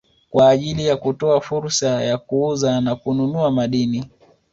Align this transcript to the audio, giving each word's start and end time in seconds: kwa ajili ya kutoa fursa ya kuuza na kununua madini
kwa 0.29 0.49
ajili 0.49 0.85
ya 0.87 0.97
kutoa 0.97 1.41
fursa 1.41 2.03
ya 2.03 2.17
kuuza 2.17 2.81
na 2.81 2.95
kununua 2.95 3.51
madini 3.51 4.09